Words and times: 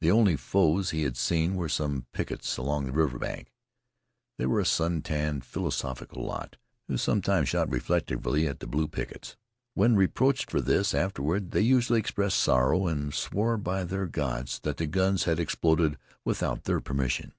The 0.00 0.10
only 0.10 0.36
foes 0.36 0.92
he 0.92 1.02
had 1.02 1.18
seen 1.18 1.56
were 1.56 1.68
some 1.68 2.06
pickets 2.14 2.56
along 2.56 2.86
the 2.86 2.92
river 2.92 3.18
bank. 3.18 3.52
They 4.38 4.46
were 4.46 4.60
a 4.60 4.64
sun 4.64 5.02
tanned, 5.02 5.44
philosophical 5.44 6.24
lot, 6.24 6.56
who 6.88 6.96
sometimes 6.96 7.50
shot 7.50 7.70
reflectively 7.70 8.48
at 8.48 8.60
the 8.60 8.66
blue 8.66 8.88
pickets. 8.88 9.36
When 9.74 9.94
reproached 9.94 10.50
for 10.50 10.62
this 10.62 10.94
afterward, 10.94 11.50
they 11.50 11.60
usually 11.60 11.98
expressed 11.98 12.38
sorrow, 12.38 12.86
and 12.86 13.12
swore 13.12 13.58
by 13.58 13.84
their 13.84 14.06
gods 14.06 14.58
that 14.60 14.78
the 14.78 14.86
guns 14.86 15.24
had 15.24 15.38
exploded 15.38 15.98
without 16.24 16.64
their 16.64 16.80
permission. 16.80 17.32